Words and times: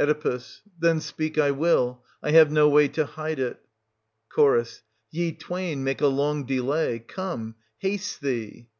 Oe. 0.00 0.40
Then 0.78 1.00
speak 1.00 1.36
I 1.36 1.50
will— 1.50 2.02
I 2.26 2.30
have 2.30 2.50
no 2.50 2.66
way 2.66 2.88
to 2.88 3.04
hide 3.04 3.38
it. 3.38 3.60
Ch. 4.34 4.80
Ye 5.10 5.32
twain 5.32 5.84
make 5.84 6.00
a 6.00 6.06
long 6.06 6.46
delay— 6.46 6.98
come, 7.00 7.56
haste 7.78 8.22
thee! 8.22 8.70